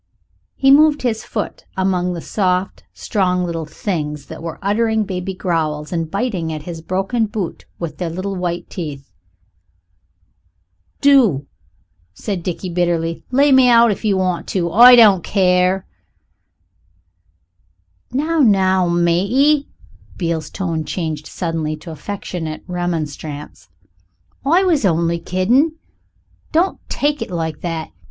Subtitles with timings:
[0.55, 5.91] He moved his foot among the soft, strong little things that were uttering baby growls
[5.93, 9.11] and biting at his broken boot with their little white teeth.
[11.01, 11.45] "Do,"
[12.15, 14.71] said Dickie bitterly, "lay me out if you want to.
[14.71, 15.85] I don't care."
[18.11, 19.67] "Now, now, matey"
[20.17, 23.69] Beale's tone changed suddenly to affectionate remonstrance
[24.43, 25.73] "I was only kiddin'.
[26.51, 27.91] Don't take it like that.